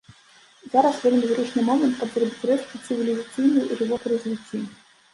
Зараз 0.71 0.95
вельмі 1.07 1.29
зручны 1.33 1.61
момант, 1.69 1.93
каб 2.01 2.09
зрабіць 2.17 2.45
рэзкі 2.53 2.83
цывілізацыйны 2.85 3.71
рывок 3.79 4.01
у 4.13 4.17
развіцці. 4.19 4.69